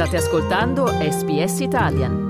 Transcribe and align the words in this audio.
State 0.00 0.16
ascoltando 0.16 0.86
SBS 0.86 1.60
Italian. 1.60 2.28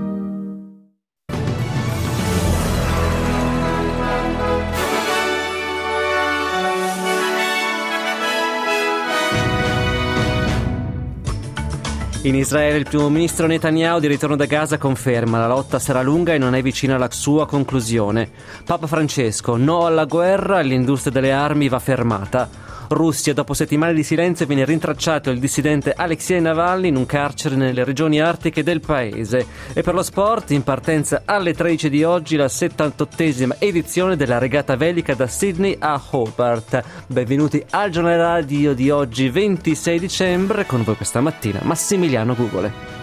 In 12.22 12.34
Israele 12.34 12.76
il 12.76 12.86
primo 12.88 13.08
ministro 13.08 13.46
Netanyahu 13.46 14.00
di 14.00 14.08
ritorno 14.08 14.34
da 14.34 14.46
Gaza 14.46 14.76
conferma 14.76 15.38
la 15.38 15.46
lotta 15.46 15.78
sarà 15.78 16.02
lunga 16.02 16.34
e 16.34 16.38
non 16.38 16.56
è 16.56 16.62
vicina 16.62 16.96
alla 16.96 17.08
sua 17.12 17.46
conclusione. 17.46 18.28
Papa 18.64 18.88
Francesco, 18.88 19.56
no 19.56 19.86
alla 19.86 20.06
guerra, 20.06 20.58
l'industria 20.58 21.12
delle 21.12 21.30
armi 21.30 21.68
va 21.68 21.78
fermata. 21.78 22.69
Russia, 22.90 23.32
dopo 23.32 23.54
settimane 23.54 23.94
di 23.94 24.02
silenzio, 24.02 24.46
viene 24.46 24.64
rintracciato 24.64 25.30
il 25.30 25.38
dissidente 25.38 25.92
Alexei 25.92 26.40
Navalny 26.40 26.88
in 26.88 26.96
un 26.96 27.06
carcere 27.06 27.54
nelle 27.54 27.84
regioni 27.84 28.20
artiche 28.20 28.62
del 28.62 28.80
paese. 28.80 29.46
E 29.72 29.82
per 29.82 29.94
lo 29.94 30.02
sport, 30.02 30.50
in 30.50 30.64
partenza 30.64 31.22
alle 31.24 31.54
13 31.54 31.88
di 31.88 32.02
oggi, 32.02 32.36
la 32.36 32.46
78esima 32.46 33.56
edizione 33.58 34.16
della 34.16 34.38
regata 34.38 34.76
velica 34.76 35.14
da 35.14 35.26
Sydney 35.26 35.76
a 35.78 36.00
Hobart. 36.10 36.82
Benvenuti 37.06 37.64
al 37.70 37.90
giornale 37.90 38.16
radio 38.16 38.74
di 38.74 38.90
oggi, 38.90 39.28
26 39.28 39.98
dicembre, 39.98 40.66
con 40.66 40.82
voi 40.82 40.96
questa 40.96 41.20
mattina 41.20 41.60
Massimiliano 41.62 42.34
Gugole. 42.34 42.99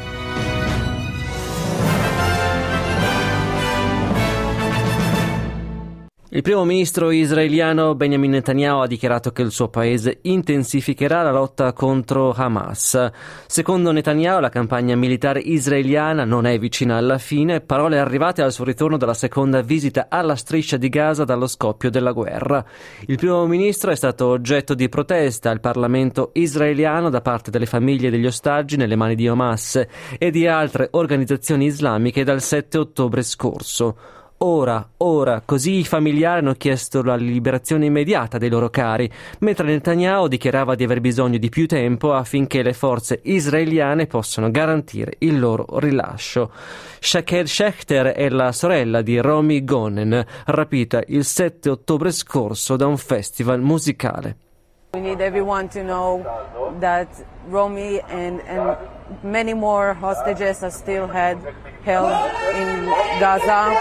Il 6.38 6.44
primo 6.44 6.66
ministro 6.66 7.10
israeliano 7.10 7.96
Benjamin 7.96 8.30
Netanyahu 8.30 8.82
ha 8.82 8.86
dichiarato 8.86 9.32
che 9.32 9.42
il 9.42 9.50
suo 9.50 9.70
paese 9.70 10.20
intensificherà 10.22 11.24
la 11.24 11.32
lotta 11.32 11.74
contro 11.74 12.32
Hamas. 12.32 13.10
Secondo 13.48 13.92
Netanyahu 13.92 14.40
la 14.40 14.50
campagna 14.50 14.96
militare 14.96 15.40
israeliana 15.40 16.26
non 16.26 16.46
è 16.46 16.60
vicina 16.60 16.96
alla 16.96 17.18
fine, 17.18 17.62
parole 17.62 17.98
arrivate 17.98 18.44
al 18.44 18.52
suo 18.52 18.66
ritorno 18.66 18.98
dalla 18.98 19.16
seconda 19.16 19.64
visita 19.64 20.10
alla 20.12 20.36
striscia 20.36 20.78
di 20.78 20.90
Gaza 20.90 21.24
dallo 21.24 21.48
scoppio 21.48 21.90
della 21.90 22.12
guerra. 22.12 22.64
Il 23.08 23.18
primo 23.18 23.48
ministro 23.48 23.90
è 23.90 23.96
stato 23.96 24.28
oggetto 24.28 24.76
di 24.76 24.90
protesta 24.90 25.50
al 25.50 25.60
Parlamento 25.60 26.30
israeliano 26.34 27.10
da 27.10 27.22
parte 27.22 27.50
delle 27.50 27.66
famiglie 27.66 28.12
degli 28.12 28.28
ostaggi 28.28 28.78
nelle 28.78 28.96
mani 28.96 29.16
di 29.16 29.28
Hamas 29.28 29.84
e 30.20 30.30
di 30.30 30.46
altre 30.46 30.90
organizzazioni 30.92 31.66
islamiche 31.66 32.24
dal 32.24 32.44
7 32.44 32.78
ottobre 32.78 33.24
scorso. 33.24 33.98
Ora, 34.40 34.88
ora, 34.98 35.42
così 35.44 35.80
i 35.80 35.84
familiari 35.84 36.42
hanno 36.42 36.54
chiesto 36.54 37.02
la 37.02 37.16
liberazione 37.16 37.88
immediata 37.88 38.38
dei 38.38 38.50
loro 38.50 38.70
cari, 38.70 39.12
mentre 39.40 39.66
Netanyahu 39.66 40.28
dichiarava 40.28 40.76
di 40.76 40.84
aver 40.84 41.02
bisogno 41.02 41.40
di 41.40 41.50
più 41.50 41.66
tempo 41.66 42.14
affinché 42.14 42.62
le 42.62 42.74
forze 42.74 43.20
israeliane 43.24 44.06
possano 44.06 44.52
garantire 44.52 45.14
il 45.20 45.40
loro 45.40 45.66
rilascio. 45.80 46.52
Shaked 47.00 47.48
Schechter 47.48 48.14
è 48.14 48.30
la 48.30 48.52
sorella 48.52 49.02
di 49.02 49.18
Romy 49.18 49.64
Gonen, 49.64 50.24
rapita 50.46 51.02
il 51.08 51.26
7 51.26 51.72
ottobre 51.72 52.12
scorso 52.12 52.76
da 52.76 52.86
un 52.86 52.98
festival 52.98 53.60
musicale. 53.62 54.36
We 54.94 55.02
need 55.02 55.20
everyone 55.20 55.68
to 55.70 55.82
know 55.82 56.24
that 56.80 57.08
Romy 57.50 58.00
and, 58.08 58.40
and 58.48 58.78
many 59.22 59.54
more 59.54 59.94
hostages 59.94 60.62
are 60.62 60.72
still 60.72 61.08
had, 61.08 61.38
held 61.88 62.12
in 62.54 62.84
Gaza, 63.18 63.72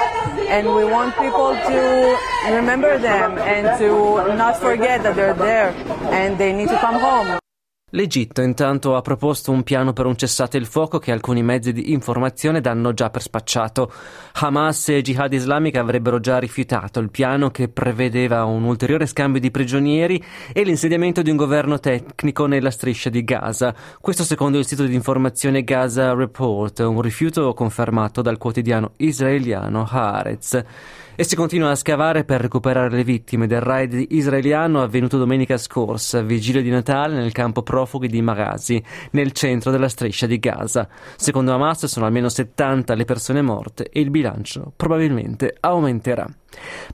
and 0.47 0.65
we 0.77 0.85
want 0.85 1.11
people 1.19 1.51
to 1.55 2.17
remember 2.55 2.99
them 2.99 3.37
and 3.39 3.77
to 3.81 3.89
not 4.37 4.57
forget 4.61 5.03
that 5.03 5.17
they're 5.17 5.35
there 5.35 5.71
and 6.15 6.39
they 6.39 6.53
need 6.53 6.69
to 6.69 6.79
come 6.79 7.01
home. 7.01 7.46
L'Egitto 7.91 8.43
intanto 8.43 8.97
ha 8.97 9.01
proposto 9.01 9.53
un 9.53 9.63
piano 9.63 9.93
per 9.93 10.07
un 10.07 10.17
cessate 10.17 10.57
il 10.57 10.67
fuoco 10.67 10.99
che 10.99 11.13
alcuni 11.13 11.45
mezzi 11.45 11.73
di 11.73 11.93
informazione 11.93 12.61
danno 12.61 12.93
già 12.93 13.11
per 13.11 13.23
spacciato. 13.23 13.93
Hamas 14.33 14.89
e 14.89 15.03
Jihad 15.03 15.33
Islamica 15.33 15.83
avrebbero 15.83 16.19
già 16.19 16.39
rifiutato 16.39 16.99
il 16.99 17.13
piano 17.13 17.53
che 17.53 17.69
prevedeva 17.69 18.45
un 18.45 18.65
ulteriore 18.65 19.07
scambio 19.07 19.41
di 19.41 19.53
prigionieri 19.53 20.21
e 20.53 20.65
l'insediamento 20.65 21.23
di 21.23 21.31
un 21.31 21.37
governo 21.37 21.79
tecnico 21.79 22.47
nella 22.47 22.73
striscia 22.73 23.09
di 23.09 23.23
Gaza. 23.23 23.73
Questo 24.01 24.25
secondo 24.25 24.59
il 24.59 24.67
sito 24.67 24.83
di 24.83 24.93
informazione 24.93 25.63
Gaza 25.63 26.13
Report, 26.13 26.81
un 26.81 27.01
rifiuto 27.01 27.55
confermato 27.55 28.21
dal 28.21 28.37
quotidiano 28.37 28.95
israeliano 28.97 29.87
Haaretz 29.89 30.65
e 31.19 31.25
si 31.25 31.35
continua 31.35 31.71
a 31.71 31.75
scavare 31.77 32.25
per 32.25 32.43
recuperare 32.43 32.91
le 32.91 33.03
vittime 33.03 33.47
del 33.47 33.63
raid 33.63 34.05
israeliano 34.11 34.83
avvenuto 34.83 35.17
domenica 35.17 35.57
scorsa, 35.57 36.21
vigilia 36.21 36.61
di 36.61 36.69
Natale, 36.69 37.15
nel 37.15 37.33
campo 37.33 37.63
profughi 37.77 38.09
di 38.09 38.23
Maghazi, 38.23 38.83
nel 39.11 39.33
centro 39.33 39.71
della 39.71 39.91
striscia 39.91 40.27
di 40.27 40.39
Gaza. 40.39 40.89
Secondo 41.17 41.53
Hamas 41.53 41.85
sono 41.85 42.07
almeno 42.07 42.31
70 42.31 42.95
le 42.95 43.05
persone 43.05 43.43
morte 43.43 43.91
e 43.91 44.01
il 44.01 44.09
bilancio 44.09 44.73
probabilmente 44.75 45.55
aumenterà. 45.61 46.27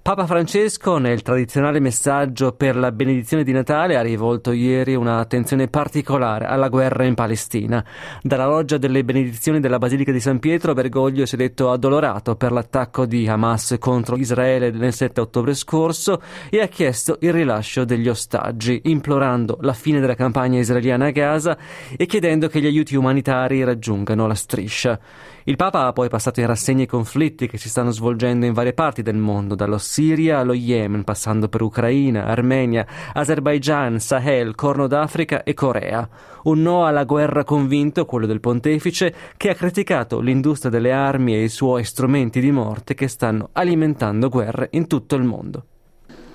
Papa 0.03 0.27
Francesco, 0.27 0.99
nel 0.99 1.23
tradizionale 1.23 1.78
messaggio 1.78 2.53
per 2.53 2.77
la 2.77 2.91
benedizione 2.91 3.45
di 3.45 3.53
Natale, 3.53 3.97
ha 3.97 4.03
rivolto 4.03 4.53
ieri 4.53 4.95
un'attenzione 4.95 5.69
particolare 5.69 6.47
alla 6.47 6.69
guerra 6.69 7.05
in 7.05 7.15
Palestina. 7.15 7.84
Dalla 8.21 8.47
loggia 8.47 8.78
delle 8.78 9.05
benedizioni 9.05 9.61
della 9.61 9.78
Basilica 9.78 10.11
di 10.11 10.21
San 10.21 10.39
Pietro, 10.41 10.75
Bergoglio 10.75 11.25
si 11.27 11.34
è 11.34 11.39
detto 11.39 11.71
addolorato 11.71 12.34
per 12.34 12.53
l'attacco 12.53 13.06
di 13.06 13.28
Hamas 13.28 13.77
contro 13.78 14.17
Israele 14.17 14.71
nel 14.71 14.93
7 14.93 15.21
ottobre 15.21 15.55
scorso 15.55 16.21
e 16.51 16.61
ha 16.61 16.67
chiesto 16.67 17.19
il 17.21 17.33
rilascio 17.33 17.84
degli 17.84 18.09
ostaggi, 18.09 18.81
implorando 18.84 19.59
la 19.61 19.72
fine 19.72 20.01
della 20.01 20.15
campagna 20.15 20.59
israeliana 20.59 21.06
a 21.06 21.11
Gaza 21.11 21.56
e 21.97 22.06
chiedendo 22.06 22.49
che 22.49 22.61
gli 22.61 22.67
aiuti 22.67 22.97
umanitari 22.97 23.62
raggiungano 23.62 24.27
la 24.27 24.34
striscia. 24.34 24.99
Il 25.44 25.56
Papa 25.56 25.86
ha 25.86 25.92
poi 25.92 26.08
passato 26.08 26.38
in 26.38 26.47
rassegna 26.47 26.84
i 26.84 26.86
conflitti 26.86 27.48
che 27.48 27.58
si 27.58 27.69
stanno 27.69 27.91
svolgendo 27.91 28.47
in 28.47 28.53
varie 28.53 28.75
parti 28.75 29.03
del 29.03 29.16
mondo, 29.16 29.56
dallo 29.56 29.76
Siria 29.76 30.38
allo 30.38 30.53
Yemen, 30.53 31.03
passando 31.03 31.48
per 31.48 31.62
Ucraina, 31.62 32.26
Armenia, 32.26 32.86
Azerbaijan, 33.12 33.98
Sahel, 33.98 34.54
Corno 34.54 34.86
d'Africa 34.86 35.42
e 35.42 35.53
Corea. 35.53 36.08
Un 36.44 36.62
no 36.62 36.86
alla 36.86 37.03
guerra 37.03 37.42
convinto, 37.42 38.04
quello 38.04 38.26
del 38.26 38.38
pontefice, 38.38 39.12
che 39.36 39.50
ha 39.50 39.54
criticato 39.54 40.20
l'industria 40.20 40.70
delle 40.70 40.92
armi 40.92 41.34
e 41.34 41.42
i 41.42 41.48
suoi 41.48 41.82
strumenti 41.82 42.38
di 42.38 42.53
morte 42.53 42.94
che 42.94 43.09
stanno 43.09 43.48
alimentando 43.50 44.28
guerre 44.28 44.69
in 44.72 44.86
tutto 44.86 45.16
il 45.16 45.24
mondo. 45.24 45.66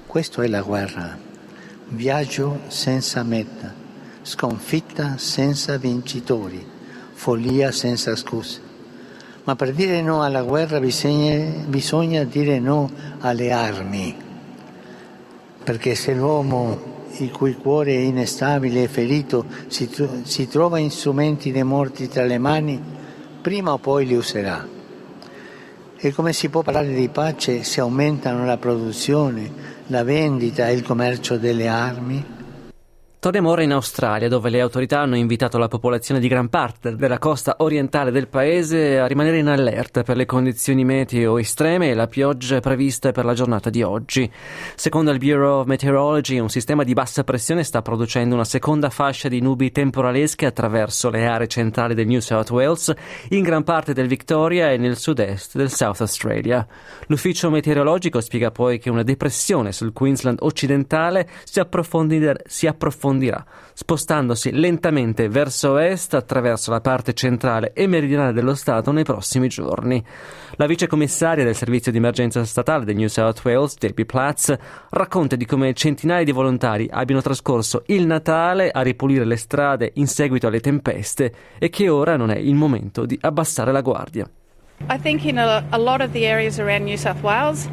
Questa 0.05 0.43
è 0.43 0.47
la 0.47 0.61
guerra. 0.61 1.17
Viaggio 1.89 2.59
senza 2.67 3.23
meta, 3.23 3.73
sconfitta 4.21 5.17
senza 5.17 5.77
vincitori, 5.77 6.65
follia 7.13 7.71
senza 7.71 8.13
scuse 8.13 8.66
ma 9.47 9.55
per 9.55 9.71
dire 9.71 10.01
no 10.01 10.23
alla 10.23 10.43
guerra 10.43 10.77
bisogna, 10.77 11.63
bisogna 11.67 12.25
dire 12.25 12.59
no 12.59 12.91
alle 13.19 13.53
armi, 13.53 14.13
perché 15.63 15.95
se 15.95 16.13
l'uomo 16.13 16.95
il 17.19 17.31
cui 17.31 17.55
cuore 17.55 17.93
è 17.93 17.97
instabile 17.97 18.83
e 18.83 18.87
ferito 18.89 19.45
si, 19.67 19.89
si 20.23 20.47
trova 20.49 20.77
strumenti 20.89 21.53
dei 21.53 21.63
morti 21.63 22.09
tra 22.09 22.25
le 22.25 22.37
mani, 22.37 22.77
prima 23.41 23.71
o 23.71 23.77
poi 23.77 24.05
li 24.05 24.15
userà. 24.15 24.67
E 25.95 26.11
come 26.11 26.33
si 26.33 26.49
può 26.49 26.61
parlare 26.61 26.93
di 26.93 27.07
pace 27.07 27.63
se 27.63 27.79
aumentano 27.79 28.45
la 28.45 28.57
produzione, 28.57 29.49
la 29.87 30.03
vendita 30.03 30.67
e 30.67 30.73
il 30.73 30.83
commercio 30.83 31.37
delle 31.37 31.69
armi? 31.69 32.36
Torniamo 33.27 33.51
ora 33.51 33.61
in 33.61 33.73
Australia, 33.73 34.29
dove 34.29 34.49
le 34.49 34.61
autorità 34.61 35.01
hanno 35.01 35.17
invitato 35.17 35.57
la 35.57 35.67
popolazione 35.67 36.21
di 36.21 36.29
gran 36.29 36.47
parte 36.47 36.95
della 36.95 37.19
costa 37.19 37.55
orientale 37.57 38.09
del 38.09 38.29
paese 38.29 38.99
a 38.99 39.05
rimanere 39.05 39.39
in 39.39 39.47
allerta 39.47 40.03
per 40.03 40.15
le 40.15 40.25
condizioni 40.25 40.85
meteo 40.85 41.37
estreme 41.37 41.89
e 41.89 41.93
la 41.93 42.07
pioggia 42.07 42.61
prevista 42.61 43.11
per 43.11 43.25
la 43.25 43.33
giornata 43.33 43.69
di 43.69 43.83
oggi. 43.83 44.31
Secondo 44.75 45.11
il 45.11 45.17
Bureau 45.17 45.59
of 45.59 45.65
Meteorology, 45.65 46.39
un 46.39 46.47
sistema 46.47 46.85
di 46.85 46.93
bassa 46.93 47.25
pressione 47.25 47.65
sta 47.65 47.81
producendo 47.81 48.33
una 48.33 48.45
seconda 48.45 48.89
fascia 48.89 49.27
di 49.27 49.41
nubi 49.41 49.73
temporalesche 49.73 50.45
attraverso 50.45 51.09
le 51.09 51.27
aree 51.27 51.47
centrali 51.47 51.95
del 51.95 52.07
New 52.07 52.21
South 52.21 52.49
Wales, 52.51 52.93
in 53.31 53.43
gran 53.43 53.65
parte 53.65 53.91
del 53.91 54.07
Victoria 54.07 54.71
e 54.71 54.77
nel 54.77 54.95
sud-est 54.95 55.57
del 55.57 55.69
South 55.69 55.99
Australia. 55.99 56.65
L'ufficio 57.07 57.49
meteorologico 57.49 58.21
spiega 58.21 58.51
poi 58.51 58.79
che 58.79 58.89
una 58.89 59.03
depressione 59.03 59.73
sul 59.73 59.91
Queensland 59.91 60.37
occidentale 60.39 61.27
si 61.43 61.59
approfondirà, 61.59 62.33
approfondirà 63.17 63.43
spostandosi 63.73 64.51
lentamente 64.53 65.29
verso 65.29 65.77
est 65.77 66.13
attraverso 66.13 66.71
la 66.71 66.81
parte 66.81 67.13
centrale 67.13 67.73
e 67.73 67.85
meridionale 67.85 68.33
dello 68.33 68.55
Stato 68.55 68.91
nei 68.91 69.03
prossimi 69.03 69.47
giorni. 69.47 70.03
La 70.55 70.65
vicecommissaria 70.65 71.43
del 71.43 71.55
servizio 71.55 71.91
di 71.91 71.97
emergenza 71.97 72.43
statale 72.45 72.85
del 72.85 72.95
New 72.95 73.07
South 73.07 73.43
Wales, 73.43 73.77
Debbie 73.77 74.05
Platz, 74.05 74.55
racconta 74.89 75.35
di 75.35 75.45
come 75.45 75.73
centinaia 75.73 76.23
di 76.23 76.31
volontari 76.31 76.87
abbiano 76.89 77.21
trascorso 77.21 77.83
il 77.87 78.05
Natale 78.07 78.71
a 78.71 78.81
ripulire 78.81 79.25
le 79.25 79.37
strade 79.37 79.91
in 79.95 80.07
seguito 80.07 80.47
alle 80.47 80.59
tempeste 80.59 81.33
e 81.59 81.69
che 81.69 81.89
ora 81.89 82.17
non 82.17 82.31
è 82.31 82.37
il 82.37 82.55
momento 82.55 83.05
di 83.05 83.17
abbassare 83.21 83.71
la 83.71 83.81
guardia. 83.81 84.27
I 84.89 84.97
think 84.97 85.25
in 85.25 85.37
a, 85.37 85.67
a, 85.73 85.79
lot 85.79 85.99
of 85.99 86.13
the 86.13 86.25
areas 86.25 86.59
around 86.59 86.85
New 86.85 86.95
South 86.95 87.21
Wales, 87.21 87.67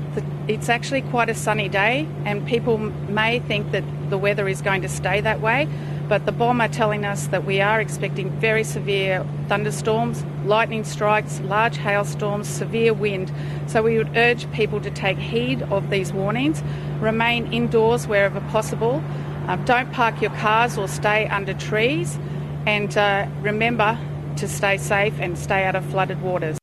it's 0.48 0.68
actually 0.68 1.02
quite 1.02 1.30
a 1.30 1.34
sunny 1.34 1.68
day, 1.68 2.08
and 2.24 2.44
people 2.44 2.76
may 2.76 3.38
think 3.38 3.70
that 3.70 3.84
the 4.10 4.18
weather 4.18 4.48
is 4.48 4.60
going 4.60 4.82
to 4.82 4.88
stay 4.88 5.20
that 5.20 5.40
way. 5.40 5.68
but 6.08 6.26
the 6.26 6.32
bomb 6.32 6.60
are 6.60 6.68
telling 6.68 7.04
us 7.04 7.28
that 7.28 7.44
we 7.44 7.60
are 7.60 7.80
expecting 7.80 8.28
very 8.38 8.62
severe 8.62 9.24
thunderstorms, 9.48 10.22
lightning 10.44 10.84
strikes, 10.84 11.40
large 11.40 11.78
hailstorms, 11.78 12.46
severe 12.46 12.92
wind. 12.92 13.32
So 13.66 13.82
we 13.82 13.96
would 13.96 14.14
urge 14.16 14.50
people 14.52 14.80
to 14.82 14.90
take 14.90 15.16
heed 15.16 15.62
of 15.62 15.88
these 15.88 16.12
warnings, 16.12 16.62
remain 17.00 17.50
indoors 17.52 18.06
wherever 18.06 18.40
possible, 18.50 19.02
uh, 19.48 19.56
don't 19.64 19.90
park 19.92 20.20
your 20.20 20.32
cars 20.32 20.76
or 20.76 20.88
stay 20.88 21.26
under 21.28 21.54
trees, 21.54 22.18
and 22.66 22.96
uh, 22.98 23.26
remember 23.40 23.98
to 24.36 24.46
stay 24.48 24.76
safe 24.76 25.14
and 25.20 25.38
stay 25.38 25.64
out 25.64 25.74
of 25.74 25.84
flooded 25.86 26.20
waters. 26.20 26.58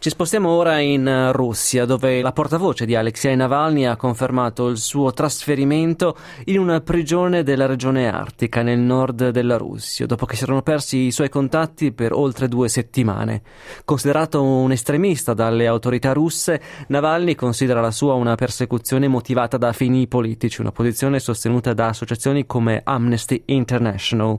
Ci 0.00 0.08
spostiamo 0.08 0.48
ora 0.48 0.78
in 0.78 1.06
eh, 1.06 1.30
Russia, 1.30 1.84
dove 1.84 2.22
la 2.22 2.32
portavoce 2.32 2.86
di 2.86 2.94
Alexei 2.94 3.36
Navalny 3.36 3.84
ha 3.84 3.96
confermato 3.96 4.68
il 4.68 4.78
suo 4.78 5.12
trasferimento 5.12 6.16
in 6.46 6.58
una 6.58 6.80
prigione 6.80 7.42
della 7.42 7.66
regione 7.66 8.10
artica 8.10 8.62
nel 8.62 8.78
nord 8.78 9.28
della 9.28 9.58
Russia, 9.58 10.06
dopo 10.06 10.24
che 10.24 10.36
si 10.36 10.44
erano 10.44 10.62
persi 10.62 10.96
i 11.00 11.10
suoi 11.10 11.28
contatti 11.28 11.92
per 11.92 12.14
oltre 12.14 12.48
due 12.48 12.70
settimane. 12.70 13.42
Considerato 13.84 14.42
un 14.42 14.72
estremista 14.72 15.34
dalle 15.34 15.66
autorità 15.66 16.14
russe, 16.14 16.62
Navalny 16.86 17.34
considera 17.34 17.82
la 17.82 17.90
sua 17.90 18.14
una 18.14 18.36
persecuzione 18.36 19.06
motivata 19.06 19.58
da 19.58 19.74
fini 19.74 20.08
politici, 20.08 20.62
una 20.62 20.72
posizione 20.72 21.20
sostenuta 21.20 21.74
da 21.74 21.88
associazioni 21.88 22.46
come 22.46 22.80
Amnesty 22.82 23.42
International. 23.44 24.38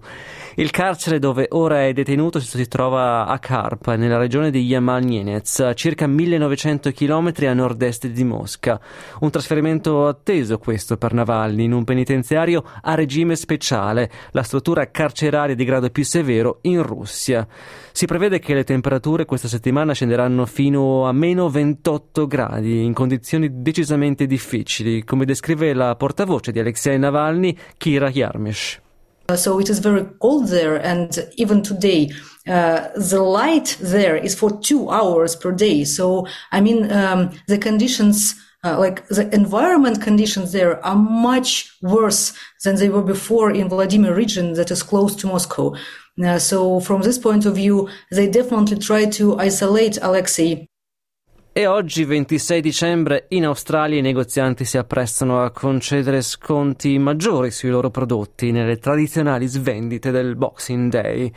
Il 0.55 0.71
carcere 0.71 1.19
dove 1.19 1.45
ora 1.51 1.85
è 1.85 1.93
detenuto 1.93 2.39
si 2.39 2.67
trova 2.67 3.27
a 3.27 3.37
Karp, 3.37 3.93
nella 3.93 4.17
regione 4.17 4.49
di 4.49 4.63
Yamal-Nenets 4.63 5.50
a 5.59 5.74
circa 5.74 6.07
1900 6.07 6.92
km 6.92 7.33
a 7.48 7.53
nord-est 7.53 8.07
di 8.07 8.24
Mosca. 8.24 8.80
Un 9.19 9.30
trasferimento 9.30 10.07
atteso 10.07 10.57
questo 10.57 10.98
per 10.98 11.13
Navalny 11.13 11.65
in 11.65 11.74
un 11.74 11.83
penitenziario 11.83 12.63
a 12.81 12.95
regime 12.95 13.36
speciale, 13.36 14.09
la 14.31 14.44
struttura 14.44 14.89
carceraria 14.89 15.56
di 15.56 15.65
grado 15.65 15.89
più 15.89 16.03
severo 16.03 16.59
in 16.62 16.81
Russia. 16.83 17.48
Si 17.92 18.06
prevede 18.06 18.39
che 18.39 18.53
le 18.53 18.63
temperature 18.63 19.25
questa 19.25 19.48
settimana 19.48 19.94
scenderanno 19.94 20.45
fino 20.45 21.07
a 21.07 21.12
meno 21.12 21.50
28 21.50 22.27
gradi, 22.27 22.83
in 22.83 22.94
condizioni 22.94 23.62
decisamente 23.62 24.25
difficili, 24.25 25.03
come 25.03 25.25
descrive 25.25 25.74
la 25.74 25.95
portavoce 25.95 26.51
di 26.51 26.59
Alexei 26.59 26.98
Navalny, 26.98 27.57
Kira 27.77 28.09
Yarmish. 28.09 28.81
So 29.35 29.59
it 29.59 29.69
is 29.69 29.79
very 29.79 30.05
cold 30.21 30.47
there, 30.47 30.75
and 30.75 31.17
even 31.37 31.61
today, 31.61 32.11
uh, 32.47 32.89
the 32.95 33.21
light 33.21 33.77
there 33.79 34.15
is 34.15 34.35
for 34.35 34.49
two 34.61 34.89
hours 34.89 35.35
per 35.35 35.51
day. 35.51 35.83
So, 35.83 36.27
I 36.51 36.61
mean, 36.61 36.91
um, 36.91 37.31
the 37.47 37.57
conditions, 37.57 38.35
uh, 38.63 38.79
like 38.79 39.07
the 39.07 39.33
environment 39.33 40.01
conditions 40.01 40.51
there 40.51 40.83
are 40.85 40.95
much 40.95 41.71
worse 41.81 42.33
than 42.63 42.75
they 42.75 42.89
were 42.89 43.03
before 43.03 43.51
in 43.51 43.69
Vladimir 43.69 44.15
region 44.15 44.53
that 44.53 44.71
is 44.71 44.83
close 44.83 45.15
to 45.17 45.27
Moscow. 45.27 45.75
Uh, 46.23 46.39
so 46.39 46.79
from 46.79 47.01
this 47.01 47.17
point 47.17 47.45
of 47.45 47.55
view, 47.55 47.89
they 48.11 48.27
definitely 48.27 48.77
try 48.77 49.05
to 49.05 49.37
isolate 49.39 49.97
Alexei 50.01 50.67
E 51.53 51.68
oggi, 51.68 52.06
26 52.06 52.62
dicembre, 52.62 53.25
in 53.31 53.45
Australia 53.45 53.98
i 53.98 54.01
negozianti 54.01 54.63
si 54.63 54.77
apprestano 54.77 55.44
a 55.44 55.51
concedere 55.51 56.21
sconti 56.21 56.98
maggiori 56.98 57.51
sui 57.51 57.68
loro 57.68 57.89
prodotti 57.89 58.51
nelle 58.51 58.77
tradizionali 58.77 59.48
svendite 59.48 60.12
del 60.12 60.38
Boxing 60.38 60.89
Day. 60.89 61.30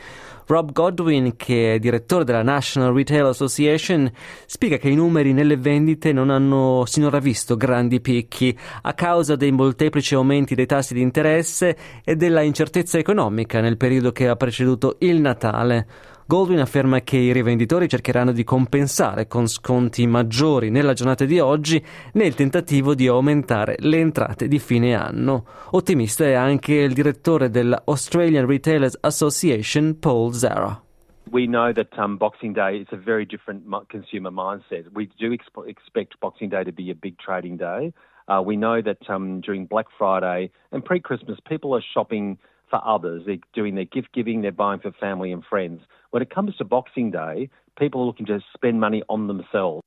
Rob 0.45 0.71
Godwin, 0.71 1.35
che 1.35 1.73
è 1.73 1.79
direttore 1.79 2.23
della 2.23 2.43
National 2.43 2.93
Retail 2.93 3.25
Association, 3.25 4.09
spiega 4.45 4.77
che 4.77 4.87
i 4.87 4.95
numeri 4.95 5.33
nelle 5.33 5.57
vendite 5.57 6.13
non 6.13 6.29
hanno 6.29 6.85
sinora 6.85 7.19
visto 7.19 7.57
grandi 7.57 7.99
picchi 7.99 8.57
a 8.83 8.93
causa 8.93 9.35
dei 9.35 9.51
molteplici 9.51 10.15
aumenti 10.15 10.55
dei 10.55 10.65
tassi 10.65 10.93
di 10.93 11.01
interesse 11.01 11.75
e 12.05 12.15
della 12.15 12.41
incertezza 12.41 12.97
economica 12.97 13.59
nel 13.59 13.75
periodo 13.75 14.13
che 14.13 14.29
ha 14.29 14.37
preceduto 14.37 14.95
il 14.99 15.19
Natale. 15.19 16.13
Goldwyn 16.27 16.57
afferma 16.57 17.01
che 17.01 17.17
i 17.17 17.31
rivenditori 17.31 17.87
cercheranno 17.87 18.31
di 18.31 18.43
compensare 18.43 19.27
con 19.27 19.45
sconti 19.45 20.07
maggiori 20.07 20.71
nella 20.71 20.93
giornata 20.93 21.23
di 21.23 21.39
oggi 21.39 21.79
nel 22.13 22.33
tentativo 22.33 22.95
di 22.95 23.05
aumentare 23.05 23.75
le 23.77 23.99
entrate 23.99 24.47
di 24.47 24.57
fine 24.57 24.95
anno. 24.95 25.45
Ottimista 25.69 26.23
è 26.23 26.33
anche 26.33 26.73
il 26.73 26.93
direttore 26.93 27.51
della 27.51 27.79
Australian 27.85 28.47
Retailers 28.47 28.97
Association, 29.01 29.99
Paul 29.99 30.31
Zara. 30.31 30.81
We 31.29 31.45
know 31.45 31.71
that 31.71 31.95
um, 31.95 32.17
Boxing 32.17 32.55
Day 32.55 32.79
is 32.81 32.87
a 32.89 32.97
very 32.97 33.27
different 33.27 33.63
consumer 33.89 34.31
mindset. 34.31 34.85
We 34.95 35.07
do 35.19 35.29
exp- 35.29 35.67
expect 35.67 36.19
Boxing 36.19 36.49
Day 36.49 36.63
to 36.63 36.71
be 36.71 36.89
a 36.89 36.95
big 36.95 37.19
trading 37.19 37.57
day. 37.57 37.93
Uh, 38.27 38.41
we 38.43 38.55
know 38.55 38.81
that 38.81 39.07
um, 39.07 39.41
during 39.41 39.67
Black 39.67 39.85
Friday 39.95 40.49
and 40.71 40.83
pre 40.83 40.99
Christmas, 40.99 41.37
people 41.47 41.75
are 41.75 41.83
shopping 41.93 42.39
for 42.75 42.87
others. 42.87 43.23
They're 43.25 43.37
doing 43.53 43.75
their 43.75 43.85
gift 43.85 44.09
giving, 44.13 44.41
they're 44.41 44.51
buying 44.51 44.79
for 44.79 44.91
family 44.91 45.31
and 45.31 45.43
friends. 45.43 45.81
When 46.11 46.21
it 46.21 46.29
comes 46.29 46.55
to 46.57 46.65
Boxing 46.65 47.11
Day, 47.11 47.49
people 47.79 48.01
are 48.01 48.05
looking 48.05 48.25
to 48.27 48.39
spend 48.53 48.79
money 48.79 49.03
on 49.09 49.27
themselves. 49.27 49.81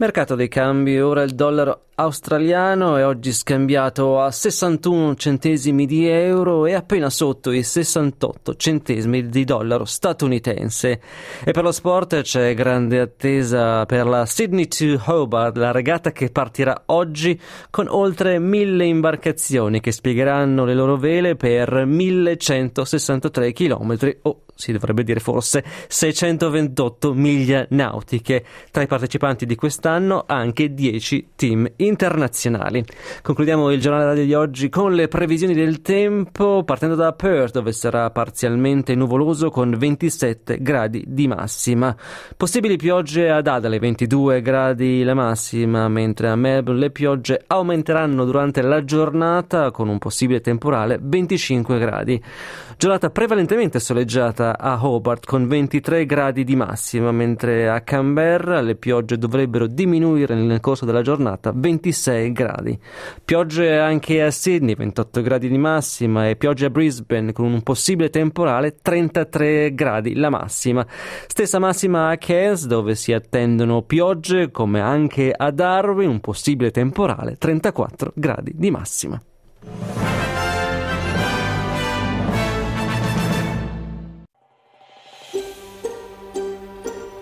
Mercato 0.00 0.36
dei 0.36 0.46
cambi, 0.46 1.00
ora 1.00 1.24
il 1.24 1.34
dollaro 1.34 1.86
australiano 1.96 2.96
è 2.96 3.04
oggi 3.04 3.32
scambiato 3.32 4.20
a 4.20 4.30
61 4.30 5.16
centesimi 5.16 5.86
di 5.86 6.06
euro 6.06 6.66
e 6.66 6.74
appena 6.74 7.10
sotto 7.10 7.50
i 7.50 7.64
68 7.64 8.54
centesimi 8.54 9.26
di 9.26 9.42
dollaro 9.42 9.84
statunitense. 9.84 11.00
E 11.44 11.50
per 11.50 11.64
lo 11.64 11.72
sport 11.72 12.20
c'è 12.20 12.54
grande 12.54 13.00
attesa 13.00 13.84
per 13.86 14.06
la 14.06 14.24
Sydney 14.24 14.68
to 14.68 15.02
Hobart, 15.04 15.56
la 15.56 15.72
regata 15.72 16.12
che 16.12 16.30
partirà 16.30 16.84
oggi 16.86 17.36
con 17.68 17.88
oltre 17.88 18.38
mille 18.38 18.84
imbarcazioni 18.84 19.80
che 19.80 19.90
spiegheranno 19.90 20.64
le 20.64 20.74
loro 20.74 20.96
vele 20.96 21.34
per 21.34 21.86
1163 21.86 23.50
chilometri 23.50 24.16
o 24.22 24.42
si 24.58 24.72
dovrebbe 24.72 25.04
dire 25.04 25.20
forse 25.20 25.64
628 25.86 27.14
miglia 27.14 27.64
nautiche. 27.70 28.44
Tra 28.72 28.82
i 28.82 28.88
partecipanti 28.88 29.46
di 29.46 29.54
quest'anno 29.88 30.24
anche 30.26 30.74
10 30.74 31.30
team 31.34 31.66
internazionali. 31.76 32.84
Concludiamo 33.22 33.70
il 33.70 33.80
giornale 33.80 34.04
radio 34.04 34.24
di 34.24 34.34
oggi 34.34 34.68
con 34.68 34.92
le 34.94 35.08
previsioni 35.08 35.54
del 35.54 35.80
tempo, 35.80 36.62
partendo 36.62 36.94
da 36.94 37.12
Perth, 37.14 37.54
dove 37.54 37.72
sarà 37.72 38.10
parzialmente 38.10 38.94
nuvoloso 38.94 39.48
con 39.48 39.74
27 39.76 40.58
gradi 40.60 41.04
di 41.06 41.26
massima. 41.26 41.96
Possibili 42.36 42.76
piogge 42.76 43.30
ad 43.30 43.46
Adelaide, 43.46 43.86
22 43.86 44.42
gradi 44.42 45.02
la 45.02 45.14
massima, 45.14 45.88
mentre 45.88 46.28
a 46.28 46.36
Melbourne 46.36 46.80
le 46.80 46.90
piogge 46.90 47.42
aumenteranno 47.46 48.26
durante 48.26 48.60
la 48.60 48.84
giornata 48.84 49.70
con 49.70 49.88
un 49.88 49.98
possibile 49.98 50.40
temporale 50.40 50.98
25 51.00 51.78
gradi. 51.78 52.22
Giornata 52.76 53.10
prevalentemente 53.10 53.80
soleggiata 53.80 54.58
a 54.58 54.86
Hobart 54.86 55.26
con 55.26 55.48
23 55.48 56.06
gradi 56.06 56.44
di 56.44 56.54
massima, 56.54 57.10
mentre 57.10 57.68
a 57.68 57.80
Canberra 57.80 58.60
le 58.60 58.76
piogge 58.76 59.18
dovrebbero 59.18 59.66
diminuire 59.78 60.34
nel 60.34 60.58
corso 60.58 60.84
della 60.84 61.02
giornata 61.02 61.52
26 61.54 62.32
gradi. 62.32 62.76
Piogge 63.24 63.78
anche 63.78 64.22
a 64.22 64.30
Sydney 64.32 64.74
28 64.74 65.22
gradi 65.22 65.48
di 65.48 65.56
massima 65.56 66.28
e 66.28 66.34
piogge 66.34 66.66
a 66.66 66.70
Brisbane 66.70 67.32
con 67.32 67.44
un 67.44 67.62
possibile 67.62 68.10
temporale 68.10 68.78
33 68.82 69.72
gradi 69.74 70.16
la 70.16 70.30
massima. 70.30 70.84
Stessa 71.28 71.60
massima 71.60 72.08
a 72.08 72.16
Cairns 72.16 72.66
dove 72.66 72.96
si 72.96 73.12
attendono 73.12 73.82
piogge 73.82 74.50
come 74.50 74.80
anche 74.80 75.30
a 75.30 75.52
Darwin 75.52 76.08
un 76.08 76.20
possibile 76.20 76.72
temporale 76.72 77.36
34 77.36 78.12
gradi 78.16 78.52
di 78.56 78.70
massima. 78.72 79.20